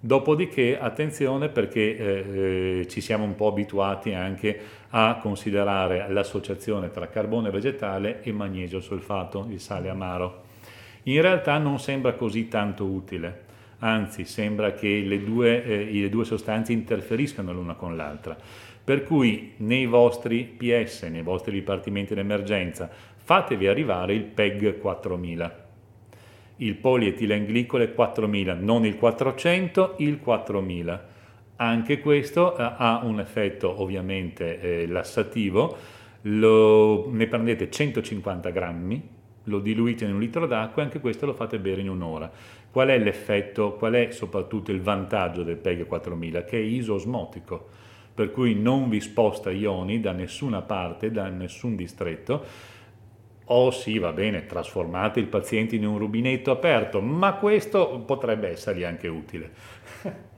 Dopodiché 0.04 0.80
attenzione 0.80 1.48
perché 1.48 1.96
eh, 1.96 2.80
eh, 2.80 2.88
ci 2.88 3.00
siamo 3.00 3.22
un 3.22 3.36
po' 3.36 3.46
abituati 3.46 4.12
anche 4.12 4.58
a 4.90 5.18
considerare 5.20 6.06
l'associazione 6.08 6.90
tra 6.90 7.06
carbone 7.06 7.50
vegetale 7.50 8.20
e 8.22 8.32
magnesio 8.32 8.80
solfato, 8.80 9.46
il 9.48 9.60
sale 9.60 9.88
amaro. 9.88 10.42
In 11.04 11.20
realtà 11.20 11.58
non 11.58 11.78
sembra 11.78 12.14
così 12.14 12.48
tanto 12.48 12.84
utile, 12.84 13.42
anzi 13.78 14.24
sembra 14.24 14.72
che 14.72 15.02
le 15.06 15.22
due, 15.22 15.62
eh, 15.62 15.92
le 15.92 16.08
due 16.08 16.24
sostanze 16.24 16.72
interferiscano 16.72 17.52
l'una 17.52 17.74
con 17.74 17.94
l'altra. 17.94 18.36
Per 18.84 19.04
cui 19.04 19.52
nei 19.58 19.86
vostri 19.86 20.42
PS, 20.42 21.02
nei 21.02 21.22
vostri 21.22 21.52
dipartimenti 21.52 22.14
d'emergenza, 22.14 22.90
fatevi 23.16 23.68
arrivare 23.68 24.12
il 24.14 24.24
PEG 24.24 24.78
4000. 24.78 25.66
Il 26.56 26.74
polietilenglicole 26.74 27.92
4000, 27.92 28.54
non 28.54 28.84
il 28.84 28.96
400, 28.96 29.94
il 29.98 30.18
4000. 30.18 31.08
Anche 31.56 32.00
questo 32.00 32.56
eh, 32.56 32.72
ha 32.76 33.00
un 33.04 33.20
effetto 33.20 33.80
ovviamente 33.80 34.60
eh, 34.60 34.86
lassativo, 34.88 35.76
lo, 36.22 37.08
ne 37.08 37.26
prendete 37.28 37.70
150 37.70 38.50
grammi, 38.50 39.08
lo 39.44 39.60
diluite 39.60 40.04
in 40.06 40.14
un 40.14 40.20
litro 40.20 40.46
d'acqua 40.46 40.82
e 40.82 40.86
anche 40.86 40.98
questo 40.98 41.26
lo 41.26 41.34
fate 41.34 41.60
bere 41.60 41.80
in 41.80 41.88
un'ora. 41.88 42.30
Qual 42.70 42.88
è 42.88 42.98
l'effetto, 42.98 43.74
qual 43.74 43.92
è 43.92 44.10
soprattutto 44.10 44.72
il 44.72 44.80
vantaggio 44.80 45.44
del 45.44 45.56
PEG 45.56 45.86
4000? 45.86 46.44
Che 46.44 46.56
è 46.56 46.60
isosmotico 46.60 47.81
per 48.14 48.30
cui 48.30 48.54
non 48.54 48.88
vi 48.88 49.00
sposta 49.00 49.50
ioni 49.50 50.00
da 50.00 50.12
nessuna 50.12 50.62
parte, 50.62 51.10
da 51.10 51.28
nessun 51.28 51.76
distretto, 51.76 52.44
o 53.44 53.70
sì, 53.70 53.98
va 53.98 54.12
bene, 54.12 54.46
trasformate 54.46 55.20
il 55.20 55.26
paziente 55.26 55.76
in 55.76 55.86
un 55.86 55.98
rubinetto 55.98 56.50
aperto, 56.50 57.00
ma 57.00 57.34
questo 57.34 58.02
potrebbe 58.06 58.48
essergli 58.48 58.84
anche 58.84 59.08
utile. 59.08 59.50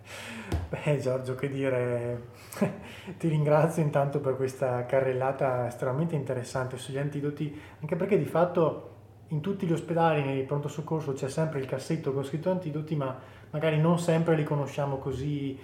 Beh 0.69 0.99
Giorgio, 0.99 1.35
che 1.35 1.49
dire, 1.49 2.29
ti 3.19 3.29
ringrazio 3.29 3.83
intanto 3.83 4.21
per 4.21 4.37
questa 4.37 4.85
carrellata 4.87 5.67
estremamente 5.67 6.15
interessante 6.15 6.77
sugli 6.77 6.99
antidoti, 6.99 7.61
anche 7.81 7.97
perché 7.97 8.19
di 8.19 8.25
fatto 8.25 8.91
in 9.29 9.41
tutti 9.41 9.67
gli 9.67 9.73
ospedali, 9.73 10.23
nei 10.23 10.43
pronto 10.45 10.69
soccorso 10.69 11.13
c'è 11.13 11.29
sempre 11.29 11.61
il 11.61 11.67
cassetto 11.67 12.13
con 12.13 12.25
scritto 12.25 12.51
antidoti, 12.51 12.95
ma 12.97 13.19
magari 13.51 13.79
non 13.81 13.99
sempre 13.99 14.37
li 14.37 14.45
conosciamo 14.45 14.99
così 14.99 15.59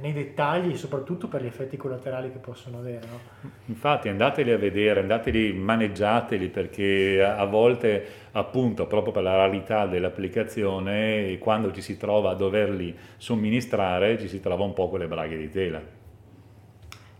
nei 0.00 0.12
dettagli 0.12 0.72
e 0.72 0.76
soprattutto 0.76 1.28
per 1.28 1.42
gli 1.42 1.46
effetti 1.46 1.76
collaterali 1.76 2.30
che 2.30 2.38
possono 2.38 2.78
avere. 2.78 3.06
No? 3.10 3.50
Infatti 3.66 4.08
andateli 4.08 4.52
a 4.52 4.58
vedere, 4.58 5.00
andateli, 5.00 5.52
maneggiateli 5.52 6.48
perché 6.48 7.22
a 7.22 7.44
volte 7.44 8.06
appunto 8.32 8.86
proprio 8.86 9.12
per 9.12 9.22
la 9.22 9.36
rarità 9.36 9.86
dell'applicazione 9.86 11.38
quando 11.38 11.72
ci 11.72 11.80
si 11.80 11.96
trova 11.96 12.30
a 12.30 12.34
doverli 12.34 12.96
somministrare 13.16 14.18
ci 14.18 14.28
si 14.28 14.40
trova 14.40 14.64
un 14.64 14.72
po' 14.72 14.88
con 14.88 14.98
le 14.98 15.08
braghe 15.08 15.36
di 15.36 15.50
tela. 15.50 15.80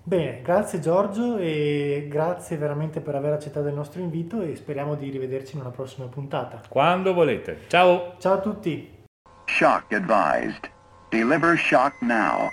Bene, 0.03 0.41
grazie 0.41 0.79
Giorgio 0.79 1.37
e 1.37 2.07
grazie 2.09 2.57
veramente 2.57 3.01
per 3.01 3.17
aver 3.17 3.33
accettato 3.33 3.67
il 3.67 3.75
nostro 3.75 4.01
invito 4.01 4.41
e 4.41 4.55
speriamo 4.55 4.95
di 4.95 5.11
rivederci 5.11 5.57
in 5.57 5.63
una 5.63 5.71
prossima 5.71 6.07
puntata. 6.07 6.63
Quando 6.69 7.13
volete. 7.13 7.63
Ciao! 7.67 8.15
Ciao 8.19 8.35
a 8.35 8.39
tutti! 8.39 9.05
Shock 9.47 9.93
advised. 9.93 10.71
Deliver 11.11 11.57
shock 11.57 12.01
now. 12.03 12.49